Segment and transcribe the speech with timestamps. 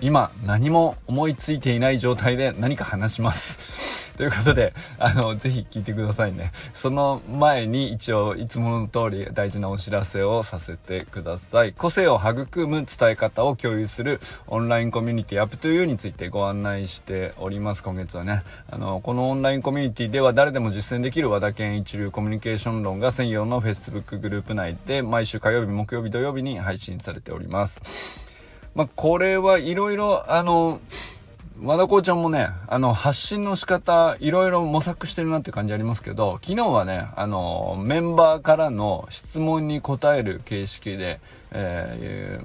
[0.00, 4.06] 今何も思いついていない状態で何か話します。
[4.16, 6.50] ということで、あの、ぜひ聞いてくださいね。
[6.72, 11.74] その前に一応、いつもの通り大事なお知らせをさせてください。
[11.74, 17.82] 個性を育む伝え方を共有するオンラインコミュニティアップというについてご案内しております。
[17.82, 18.42] 今月はね。
[18.70, 28.25] あの、このオンラインコミュニティでは誰でも実践できる和田健一流コミュニケーション論が専用の Facebook グループ内で毎週火曜日、木曜日、土曜日に配信されております。
[28.76, 30.82] まあ、これはいろいろ、あの、
[31.62, 41.20] 和田校長もね、あの、発信の仕方、いろいろ模索してるなって感じありますけど、昨日はね、あの、メンバーからの質問に答える形式で、
[41.52, 42.38] え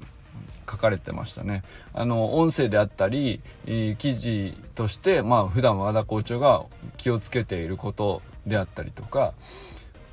[0.66, 1.64] ー、書かれてましたね。
[1.94, 6.64] あの、音声であったり、記事として、まあ、普段和田校長が
[6.96, 9.34] 気をつけていることであったりとか、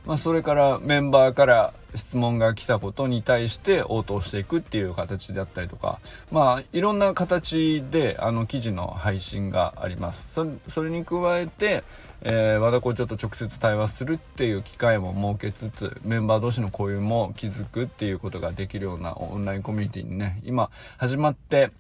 [0.09, 6.01] まあ、それからメンバーから質問が来たことに対して応答していくっていう形であったりとか、
[6.33, 10.33] まあ、いろんな形であの記事の配信があります。
[10.33, 11.85] そそれに加えて、
[12.23, 21.71] えー、和田校長と直接対話するっていう機会も設けつつ、メンバー同士の交流も築くっていうことができるようなオンラインコミュニティにね、今始まって、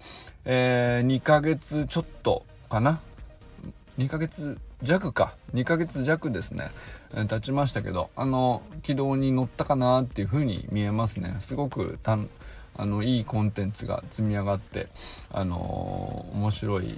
[0.44, 3.00] えー、2ヶ月ちょっとかな
[3.96, 5.34] ？2ヶ月弱か。
[5.54, 6.70] 2ヶ月弱ですね、
[7.14, 11.36] えー、経ちましたけどあの軌道に乗ったかなっていう風に見えますね。
[11.40, 12.28] すごくたん
[12.76, 14.86] あのいいコンテンツが積み上がって
[15.32, 16.96] あのー、面白い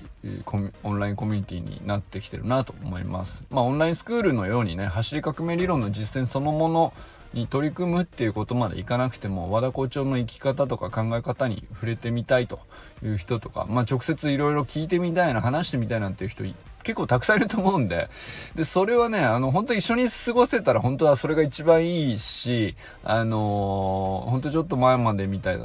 [0.82, 3.44] オンラインコミュニティになってきてるなと思います。
[3.50, 6.92] まあオンラインスクールのようにね走り革命理論の実践そのもの
[7.32, 12.58] に取り組むっていうことまでいかなくても和田校長の生き方とか考え方に触れてみたいと
[13.04, 16.44] いう人とか、まあ、直接いろいろ聞いてみたいな話してみたいなんていう人
[16.82, 18.08] 結構たくさんいると思うんで、
[18.54, 22.74] で、それはね、あの、本当一緒に過ごせたら本当はそれが一番いいし、
[23.04, 25.58] あのー、本当ちょっと前までみたい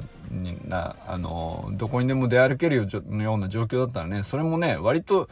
[0.68, 5.30] な、あのー、どこにでも出歩けるような状況だったらね、それもね、割と、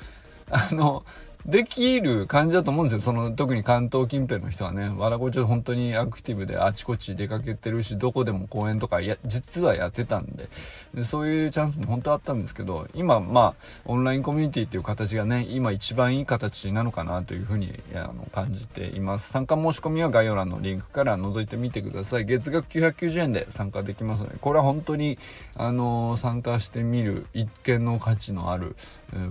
[0.49, 1.03] あの、
[1.45, 3.01] できる感じだと思うんですよ。
[3.01, 10.47] その、特に関東近辺の人はね、わらこちょ本当にアクティブであちこち出かけてるし、どこでも公園とかや、実はやってたんで
[10.93, 19.31] で、そういうチャンスも本当あったんですけど、今、まあ、オンラインコミュニティっていう形がね、今一番いい形なのかなというふうにあの感じています。
[19.31, 22.25] 参加申し込みは概要欄のリンクから覗いてみてください。
[22.25, 25.17] 月額990円で参加できますので、これは本当に、
[25.55, 28.75] あの、参加してみる一見の価値のある、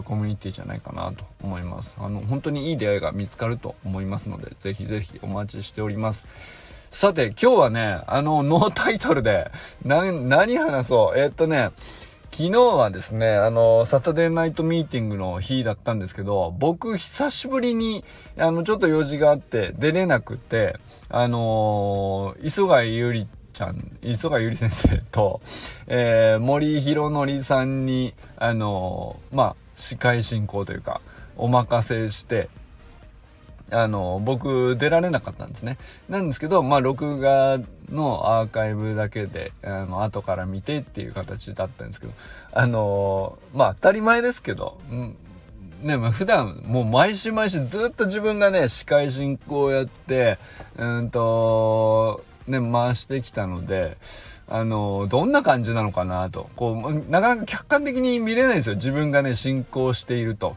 [0.05, 1.95] コミュニティじゃないかなと思います。
[1.99, 6.27] あの、本当にいい出会いが見つかると思いますので、ぜひぜひお待ちしております。
[6.91, 9.51] さて、今日はね、あの、ノータイトルで、
[9.85, 11.19] 何話そう。
[11.19, 11.71] えー、っとね、
[12.31, 18.05] 昨日はですね、あの、サタデーナイトミーティングの日だったんですけど、僕、久しぶりに、
[18.39, 20.77] あの、ちょっと用事があって、出れなくて、
[21.15, 25.43] あの磯貝ゆりちゃん、磯貝ゆり先生と、
[25.87, 31.01] えー、森弘則さんに、あのまあ、司会進行というか、
[31.37, 32.49] お任せして、
[33.71, 35.79] あの、僕出られなかったんですね。
[36.09, 37.59] なんですけど、まあ、録画
[37.91, 42.13] のアーカイブだけで、あの、後から見てっていう形だったんですけど、
[42.53, 45.17] あの、まあ、当たり前ですけど、うん、
[45.83, 50.39] ね、ま、普段、もう毎週毎週ずっと自分がね、司会進行やって、
[50.77, 53.97] うんと、ね、回してきたので、
[54.53, 56.51] あの、どんな感じなのかなと。
[56.57, 58.75] こう、なかなか客観的に見れないんですよ。
[58.75, 60.57] 自分がね、進行していると。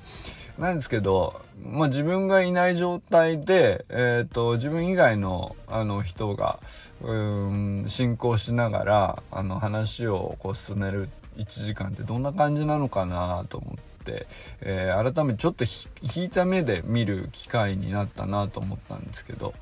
[0.60, 6.60] なんですけど、まあ、自分がいない状態で、えっ、ー、と、自分以外の、あの、人が、
[7.02, 14.28] うん、進行しながら、あの、話をこう進める1時間ってどんな感じなのかなと思って、
[14.60, 15.64] えー、改めてちょっと
[16.02, 19.54] 引いた目で見る機会になったなと思ったんですけど、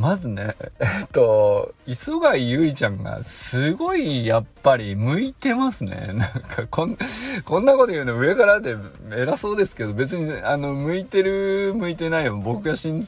[0.00, 6.12] まずね、えっと、磯貝ゆりちゃんがすごいやっぱり向いてますね。
[6.16, 6.96] なんかこん、
[7.44, 8.76] こんなこと言うの上からで
[9.12, 12.36] 偉そうですけど、別にあの、向いてる、向いてないよ。
[12.36, 13.06] 僕が信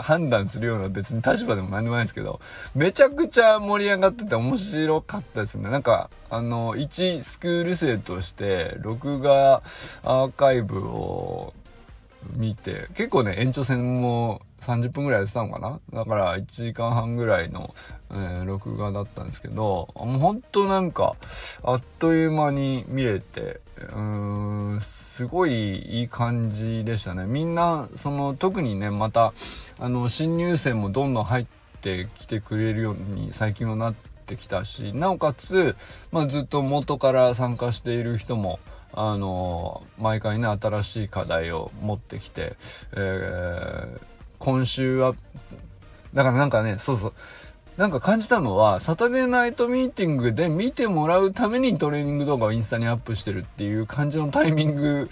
[0.00, 2.40] 判断するような別に立場でも何でもないですけど、
[2.74, 5.68] めちゃくちゃ盛り上がってて面白かったですね。
[5.68, 9.62] なんか、あの、一スクール生として、録画
[10.02, 11.52] アーカイブを
[12.36, 15.80] 見て、結構ね、延長戦も30分ぐらいやってたのかな？
[15.92, 17.74] だから1時間半ぐらいの、
[18.10, 21.16] えー、録画だったんですけど、もうほんとなんか、
[21.64, 27.24] あっという間に見れて、うーん、すごいいい感じでしたね。
[27.24, 29.32] みんな、その、特にね、また、
[29.80, 31.46] あの、新入生もどんどん入っ
[31.80, 35.76] てきてくれるように最近はなって、きたし、なおかつ、
[36.10, 38.60] まあ、ずっと元から参加している人も、
[38.94, 42.56] あの毎回ね、新しい課題を持ってきて、
[42.94, 44.00] えー、
[44.42, 45.14] 今週は、
[46.14, 47.12] だからなんかね、そうそう、
[47.76, 55.08] なんか感じたのは、サタデーナイトミーティングで見てもらうためにトレーニング動画をインスタにアップしてるっていう感じのタイミング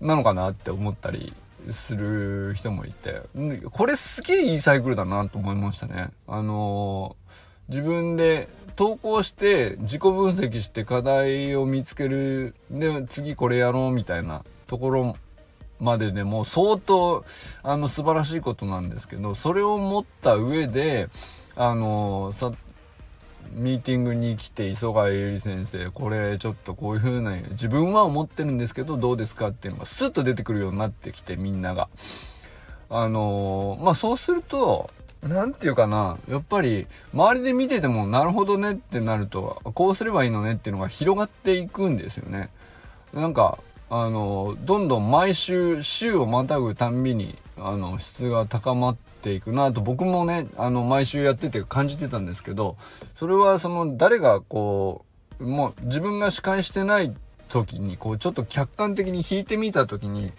[0.00, 1.32] なのかなって思ったり
[1.70, 3.22] する人もいて、
[3.70, 6.08] これすげえいいサイクルだなと思いましたね。
[6.26, 12.56] あのー、自分で投稿して自己分析して課題を見つける。
[12.72, 15.16] で、次これやろうみたいなところ
[15.80, 17.24] まででも相当
[17.62, 21.08] あの素晴らしいことなんですけど、それを持った上で、
[21.56, 22.52] あのさ
[23.52, 31.88] ミーティングに来て磯貝ゆり先生これちょっとこういう風な自分は思ってるんですけどどうですかっていうのがスッと出てくるようになってきてみんなが。
[32.90, 34.88] あのまあそうすると
[35.22, 42.50] 何て言うかなやっぱり周りで見ててもなるほどねってなるとこうすればいいのねっていうのが広がっていくんですよね。
[43.12, 43.58] なんか
[43.90, 52.76] あのどんどん毎週週をまたぐたんびにあの質が高まっていくなと僕もねあの毎週やってて感じてたんですけど
[53.16, 55.04] それはその誰がこ
[55.40, 57.14] うもう自分が司会してない
[57.48, 60.32] 時にこうちょっと客観的に弾いてみた時に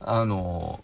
[0.00, 0.80] あの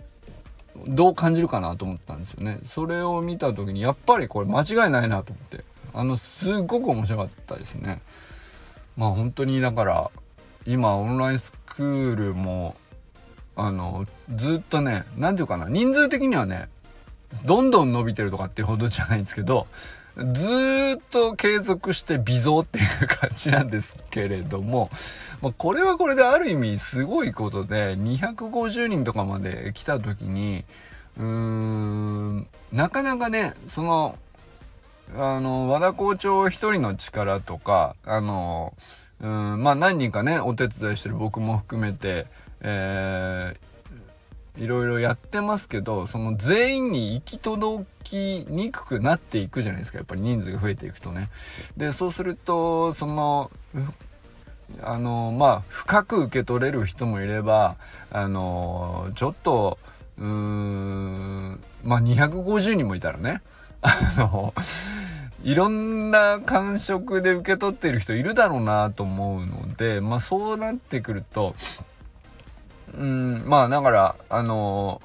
[0.86, 2.58] どう感じるかなと思ったんですよね。
[2.64, 8.00] それを見た時にやっぱりこれ間違いないなと思ってあのすっごく面白かったですね。
[8.96, 10.10] まあ本当にだから
[10.66, 12.76] 今オンラインスクールも
[13.56, 16.68] あのずっとね何て言うかな人数的にはね
[17.44, 19.66] どんどん伸びてるとかっていうほどじゃないんですけど
[20.32, 20.48] ず
[20.98, 24.90] っと継続して微増っていう感じなんですけれども、
[25.40, 30.64] まあ、これはこれである意味すごいことで250人とかまで来た時に
[31.16, 34.18] うーんなかなかねその
[35.16, 38.74] あの和田校長一人の力とかあの
[39.20, 42.26] うんまあ何人かねお手伝いしてる僕も含めて
[42.62, 49.98] えー、いろいろやってますけど、その全員に行き届きにくくなっていくじゃないですか。
[49.98, 51.30] やっぱり人数が増えていくとね。
[51.76, 53.50] で、そうすると、その、
[54.82, 57.76] あの、まあ、深く受け取れる人もいれば、
[58.10, 59.78] あの、ちょっと、
[60.18, 63.40] うーん、まあ、250人もいたらね、
[63.80, 64.54] あの、
[65.42, 71.54] いろんな感触で受け取ってる人いるだろうなと思うので、まあそうなってくると、
[72.94, 75.00] うん、まあだから、あの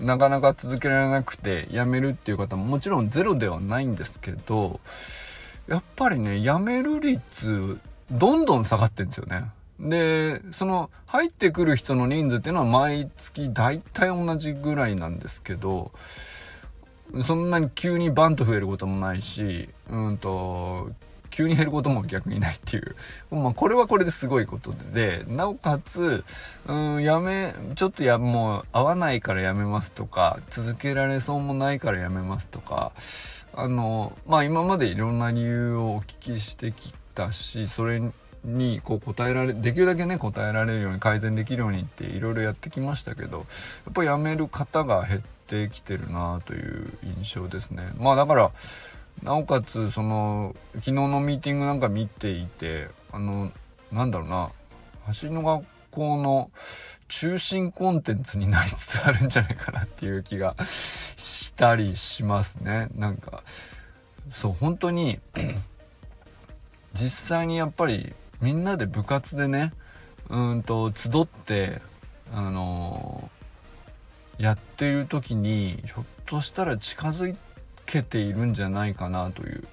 [0.00, 4.80] ー、なかなか続けられなくて辞めるっていう方ももちろんゼロではないんですけど、
[5.68, 7.78] やっぱりね、辞める率、
[8.10, 9.44] どんどん下がってんですよね。
[9.80, 15.90] で、その、入ってくる人の人数っていうのは毎月大体同じぐらいなんですけど、
[17.22, 20.90] そんなに急にバンと増えることもないし、うんと、
[21.34, 22.94] 急に減ることも逆にないっていう。
[23.34, 26.24] まあ、これはこれですごいことで、なおかつ、
[26.66, 32.92] うん、やめ、ちょっとや、もう合わないからやめますとか、続けられそうもないからやめますとか、
[33.52, 38.00] あの、まあ今までいろんな理由をお聞きしてきたし、それ
[38.44, 43.42] にこう答えられ、できるだけね、答えられるように改善できるようにっていろいろやってきましたけど、や
[43.90, 45.33] っぱやめる方が減って
[45.70, 47.92] きてるなという印象ですね。
[47.98, 48.50] まあだから、
[49.22, 53.52] なおかつその昨日のミーティングなんか見ていてあの
[53.92, 54.50] なんだろうな
[55.06, 56.50] 走りの学校の
[57.08, 63.42] 中心コンテンツになりつつあるんじゃないかなっていう気がしたりしますねなんか
[64.30, 65.20] そう本当に
[66.94, 69.72] 実際にやっぱりみんなで部活でね
[70.28, 71.80] うんと集って
[72.32, 73.23] あのー、
[74.38, 77.36] やってる時にひょっとしたら近づ
[77.86, 79.64] けているんじゃないかなという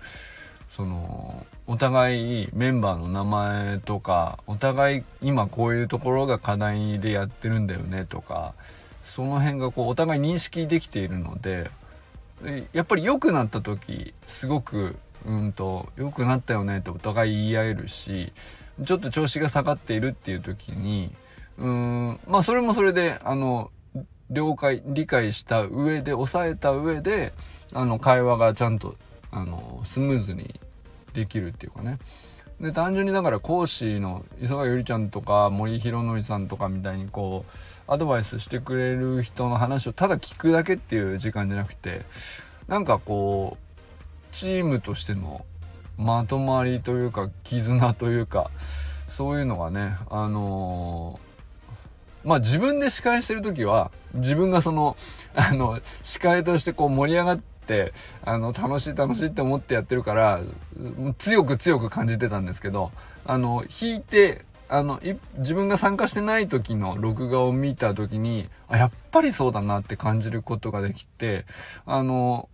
[0.75, 8.53] そのお互いメンバーの名前とかお互い今こういうところが課題でやってるんだよねとか
[9.03, 11.69] その辺がこうお互い認識できているので
[12.73, 18.33] やっぱり良くなった時すごくうんと良くなったよねってお互い言い合えるし
[18.83, 21.11] ちょっと調子が下がっているっていう時に
[21.57, 23.69] うんまあそれもそれであの
[24.31, 27.33] 了解理解した上で抑えた上で
[27.73, 28.95] あの、会話がちゃんと、
[29.31, 30.59] あの、スムーズに
[31.13, 31.99] できるっていうかね。
[32.59, 42.01] で、単純にだから講師の磯貝ゆりちゃんとか森弘則さんとかみたいにこう、アドバイスしてくれる人の話をただ聞くだけっていう時間じゃなくて、
[42.67, 43.81] なんかこう、
[44.31, 45.45] チームとしての
[45.97, 48.51] まとまりというか、絆というか、
[49.07, 51.30] そういうのがね、あのー、
[52.23, 54.95] まあ自分で司会してる時は、自分がその、
[55.35, 60.41] あの、司会としてこう盛り上がって、あの、楽しい楽しいって思ってやってるから、
[61.17, 62.91] 強く強く感じてたんですけど、
[63.25, 65.01] あの、弾いて、あの、
[65.37, 71.45] 自分が参加してない時の録画を見た時に、あ、やっぱりそうだなって感じることができて、
[71.85, 72.47] あの、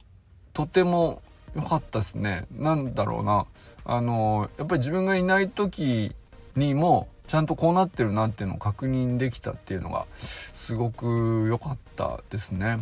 [0.54, 1.22] とても
[1.56, 2.46] 良かったですね。
[2.52, 3.46] なんだろうな。
[3.86, 6.16] あの、やっぱり自分がいない時
[6.56, 12.80] にも、ちゃんとこうなってるなっていうのを確認できたっていうのが、すごく良かったですね。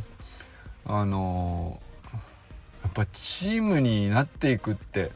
[0.85, 1.81] あの、
[2.83, 5.11] やっぱチームになっていくって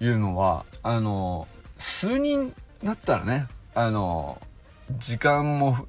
[0.00, 2.54] いうのは、あの、数人
[2.84, 4.40] だったらね、あの、
[4.98, 5.86] 時間も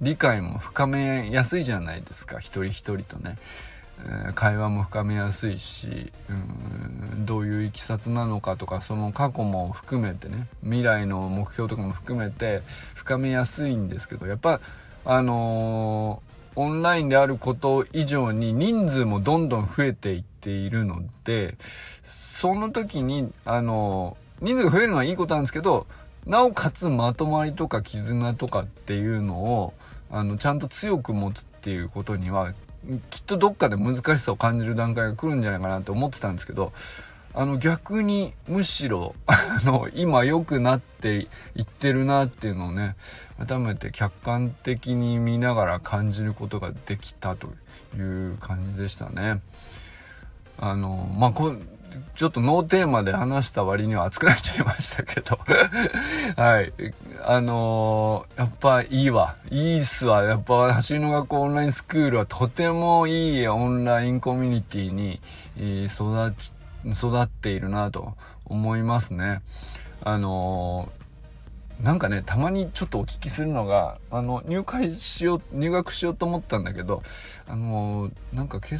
[0.00, 3.36] 理解も深めやすいじゃないですか、一人一人とね。
[4.34, 6.32] 会話も深めやすいし、う
[7.16, 12.62] ん、どういういきさつなのかとかその過去も含めてね未来の目標とかも含めて
[12.94, 14.60] 深めやすいんですけどやっぱ
[15.04, 21.56] あのー、オンラインであること以上に人数もどんどん増えていっているので
[22.04, 25.86] その時にあのー、人数が増えるのはいいことなんですけど
[26.26, 29.74] なおかつまとまりとか絆とかっていうのを
[30.10, 32.52] あのちゃんと強く持つっていうことには
[33.10, 36.72] きっとどっかで難しさを感じる段階が来るんじゃないかなって思ってたんですけど
[37.34, 42.96] あの逆にむしろ あの今良くなっていってるなっていうのをね
[43.46, 47.48] 改めて客観的に見ながら感じることができたと
[47.94, 49.42] いう感じでしたね。
[50.58, 51.32] あのまあ
[52.14, 55.38] ちょっとノーテーマで話した割には熱くなっちゃいましたけど
[56.36, 56.72] はい。
[57.24, 59.36] あのー、やっぱいいわ。
[59.50, 60.22] いいっすわ。
[60.24, 65.20] やっぱ走りの学校オンラインスクールはとてもいいオンラインコミュニティに、
[65.86, 66.52] 育ち、
[66.90, 69.42] 育っているなと思いますね。
[70.02, 77.02] あのー、なんかね、たまにちょっとお聞きするのが、あの、入会しよう、入学しようと思ったんだけど、
[77.48, 78.78] あの、なんか決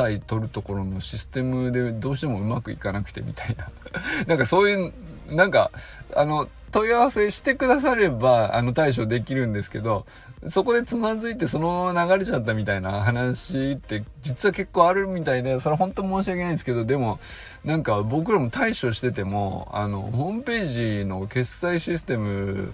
[0.00, 3.68] 済取るところのシステムでどうしてもうまくいかなくてみたいな。
[4.26, 4.92] なんかそういう
[5.30, 5.70] なんか
[6.16, 10.06] あの問い合わせしてくださればあの対処できるんですけど
[10.46, 17.18] そこでつまずいてそのまま流れちゃったみたいな話って実は結構あるみたいでそれ本当申し訳ないんですけどでも
[17.64, 22.72] なんか僕らも対処しててもあのホームページの決済システム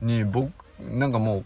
[0.00, 1.44] に僕なんかもう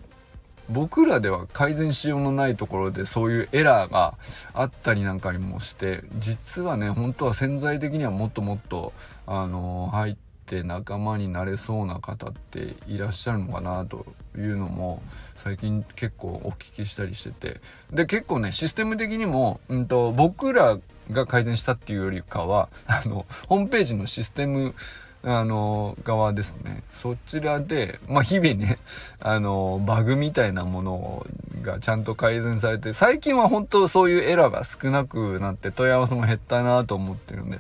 [0.71, 4.15] 僕らでは改善しようのないところでそういうエラーが
[4.55, 8.93] あったりなんかにもして実はね本当は潜在的にはもっともっと
[9.27, 15.03] あの入って仲間になれそうな方っていらっしゃるのかなというのも
[15.35, 17.61] 最近結構お聞きしたりしてて
[17.93, 20.79] で結構ねシステム的にも、うんと、僕ら
[21.11, 24.75] が改善したっていうよりかはあのホームページのシステム
[25.23, 26.83] あの、側ですね。
[26.91, 28.79] そちらで、まあ、日々ね、
[29.21, 31.27] あの、バグみたいなもの
[31.63, 37.59] がちゃんと改善されて、最近は本当そういうエラーが少なくなって問い合わせも減ったなと思ってるんで、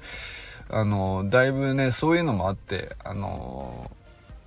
[0.71, 3.90] あの、だいぶね、そういうのもあって、あの、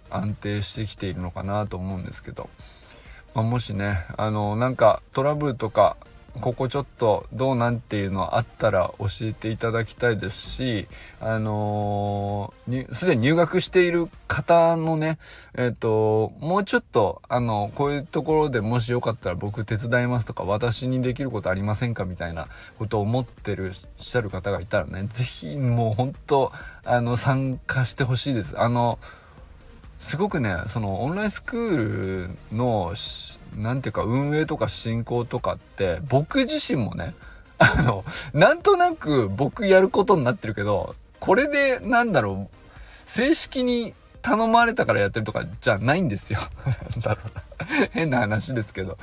[0.09, 2.49] 安定してきているのかなと思うんですけど、
[3.35, 5.97] まあ、もしね、あの、なんかトラブルとか
[6.41, 10.87] ここちょっとどうなんていうのあったら教えていただきたいですし、
[11.19, 15.19] あのー、すでに入学している方のね、
[15.53, 22.47] えっ、ー、と、もうちょっと、あの、こういうところでもしよかったら僕手伝いますとか、私にできることありませんかみたいな
[22.79, 26.51] ことを思ってる、しゃる方がいたらね、ぜひもう本当
[26.83, 28.59] あの、参加してほしいです。
[28.59, 28.97] あの、
[29.99, 32.93] すごくね、そのオンラインスクールの、
[33.57, 37.13] なんていうか運営とか進行とかって僕自身もね、
[37.57, 42.55] あの、なんとなく僕やることになってるけど、これでなんだろう、
[43.05, 46.39] 正式に頼まれたからやってるとかじゃないんですよ。
[47.03, 47.43] だろうな。
[47.91, 48.97] 変な話ですけど。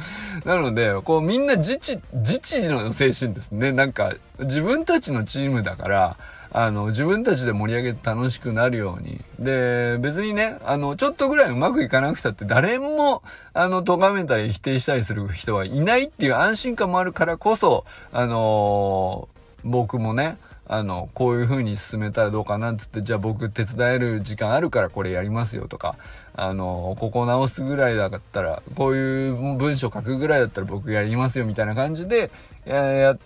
[0.44, 3.72] なので、こうみんな自治、自治の精神ですね。
[3.72, 6.16] なんか自分たちのチームだから、
[6.52, 9.20] あの、自分たちで盛り上げて楽しくなるように。
[9.38, 13.22] で、別にね、あの、ちょっとぐらいうまくいかなくたって誰も、
[13.54, 20.38] あの、咎めたり否定したりする人はいないっていう安心感もあるからこそ、あのー、僕もね、
[20.72, 25.96] あの、こういう風に進めたらどうかなっつって、じゃあ僕手伝える時間あるからこれやりますよとか、
[26.34, 32.30] あの、ここ直すぐらいだったら、こういう文章書くぐらいだったら僕やりますよみたいな感じで、
[32.64, 33.18] や、や、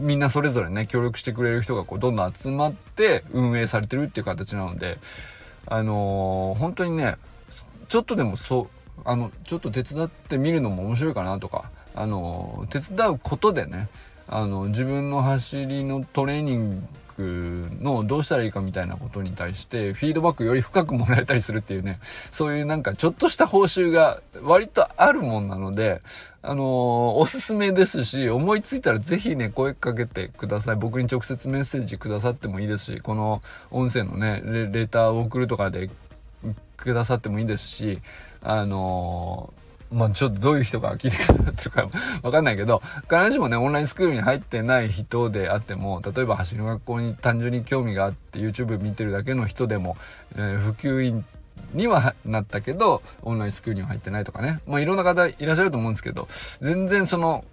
[0.00, 4.98] みんなそれぞれね、協力してくれる人がこう、どんどん集まって運営されてるっていう形なので、
[5.66, 7.16] あのー、本当にね、
[7.88, 13.88] ちょっとでもそう、あの、ちょっと手伝ってみるのも面白いかなとか、あのー、手伝うことでね、
[14.28, 21.98] あの、自分の走りのトレーニングクのどうしたらいいかみたいなことに対してフィードバックより深くもらえたりするっていうね、
[22.30, 26.00] そういうなんかちょっとした報酬が割とあるもんなので、
[26.42, 26.64] あのー、
[27.14, 30.76] おすすめですし、思いついたらぜひね、声かけてください。
[30.76, 35.90] 僕に直接メッセージくださってもいいですし、この音声のね、レレターを送るとかで
[36.76, 38.00] くださってもいいですし、
[38.42, 39.63] あのー
[39.94, 41.88] まあちょっとどういう人が聞いてくださってるか
[42.22, 49.96] わかんないけど、必ずしもね、オンラインスクールに入ってない人であっても、例えば走る学校に単純に興味があって YouTube 見てるだけの人でも、
[50.34, 51.24] えー、普及員
[51.72, 54.60] にはなったけど、オンラインスクールには入ってないとかね。
[54.66, 56.26] まあいろんな方いらっしゃると思うんですけど、
[56.60, 57.44] 全然その、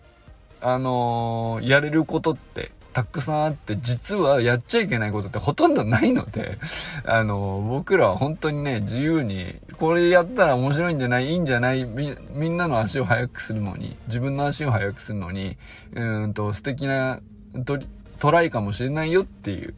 [0.62, 6.58] あのー、やれることってたくさんあって、実はやっちゃいけないことってほとんどないので、
[7.06, 11.30] あの、僕らは本当にね、自由に、これやったら面白いんじゃない？
[11.32, 11.86] いいんじゃない？
[11.86, 15.58] み、みんなの足を速くするのに、自分の足を速くするのに、
[15.94, 17.20] うんと、素敵な
[17.66, 17.80] ト
[18.20, 19.74] トライかもしれないよっていう、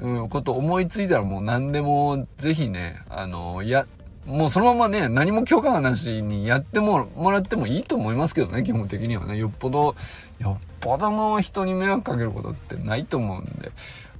[0.00, 3.86] うん、こと思いついたらもう何でも、ぜひね、あの、や、
[4.26, 9.36] もうそのままね、何も許可がなしにやってももらってもいいと思いますけどね、基本的にはね。
[9.36, 9.96] よっぽど、
[10.38, 13.72] よっぽどの人に迷惑かけることってないと思うんで、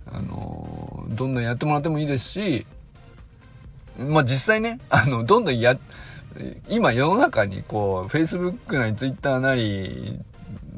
[0.07, 2.67] あのどんどんやってもらってもいいですし、
[3.97, 5.79] まあ実際ね、あの、どんどんや、
[6.69, 10.19] 今世の中にこう、Facebook なり Twitter なり、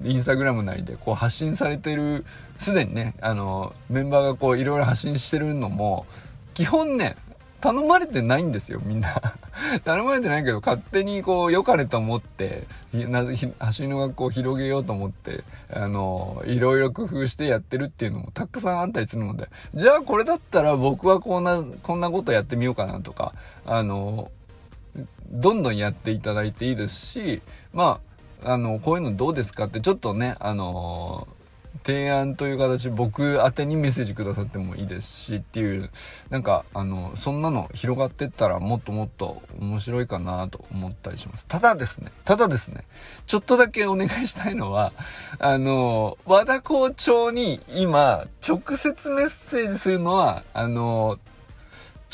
[0.04, 2.26] インスタグラムなりでこう発信されてる、
[2.58, 6.04] すでにね、あの、メンバーがこういろいろ発信してるのも、
[6.52, 7.16] 基本ね、
[7.64, 9.08] 頼まれてないんですよ、みんな。
[9.84, 23.32] 頼まれてないけど、勝手にこう、良かれと思って、なぜ、走りの学校を広げようと思って、あの、いろいろ工夫してやってるっていうのもたくさんあったりするので、じゃあこれだったら僕はこんな、こんなことやってみようかなとか、
[23.64, 24.30] あの、
[25.30, 27.40] どんどんやっていただいていいですし、
[27.72, 27.98] ま
[28.44, 31.26] あ、あの、こういうのどうですかってちょっとね、あの
[31.82, 35.90] 提案という形僕宛てにメッセージくださってもいいですしっていう
[36.30, 42.84] なんかあのそんなの広がってったらもっともっと面白いかなと思ったりしますただですねただですね
[43.26, 44.92] ちょっとだけお願いしたいのは
[45.38, 51.18] あの和田校長に今直接メッセージするのはあの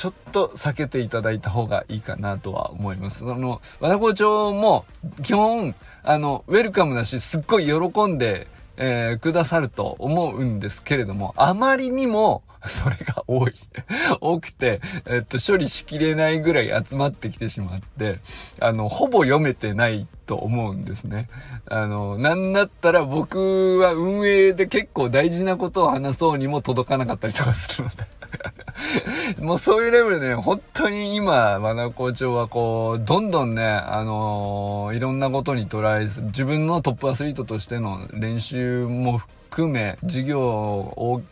[0.00, 3.22] ちょっと避けていただいた方がいいかなとは思います。
[3.22, 4.86] あの、和田校長も
[5.22, 8.46] 基本、あの、ウェルカムだし、すっごい喜んで、
[8.80, 13.52] えー、くださると思うんですけれども、あまりにも、 それが多い。
[14.20, 18.16] 多くて、えっと、処理しきれないぐらい集まってきてしまって、
[18.60, 21.28] あの、ほぼ読めてないと思うんですね。
[21.70, 27.96] あの、なんだったら僕は運営で結構大事なことを話そうにも届かなかったりとかするので
[29.40, 41.22] もうそういうレベルでね、本当に今、和田校長はこう、どんどんね、あのー、いろんなことにトライする、自分のトップアスリートとしての練習も含め、授業を、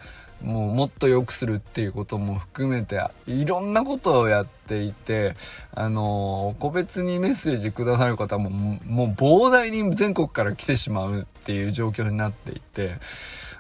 [0.43, 5.35] もうもっと良くするっていうことも含めていろんなことをやっていて
[5.75, 12.99] あの個別にメッセージくださる方ももう膨大に全国から来てしまうっていう状況になっていて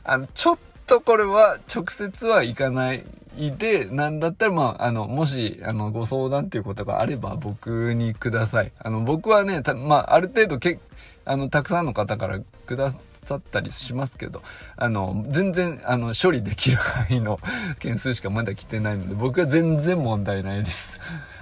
[0.05, 3.05] あのちょっととこれは直接は行かない
[3.37, 8.72] で、なんだったら、まあ、あの、もし、あの、ご相談っていうことがあれば、僕にください。
[8.79, 10.81] あの、僕はね、まあ、ある程度け、
[11.24, 12.90] あの、たくさんの方からくだ
[13.29, 14.43] さったりしますけど、
[14.77, 17.38] あの、全然、あの、処理できる範囲の
[17.79, 20.99] 件数しかまだ来てないので、僕は全然問題ないです。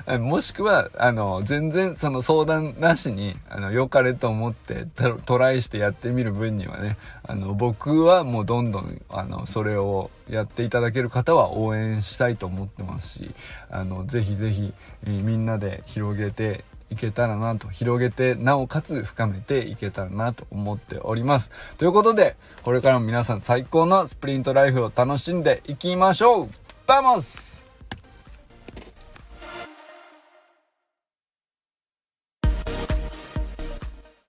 [0.21, 4.87] もしくは、あの、全然その相談なしに、あの、良かれと思って
[5.25, 13.35] トライしてやってみる分にはね、あの、僕はもうどんどん、あの、それをやっていただける方は応援したいと思ってますし、
[13.69, 14.73] あの、ぜひぜひ、
[15.07, 21.51] え、みんなで広げていけたらなと、広げて、なおかつ深めていけたらなと思っております。
[21.79, 26.49] ということで、これからも皆さん最高のスプリントライフを楽しんでいきましょう
[26.87, 27.56] Vamos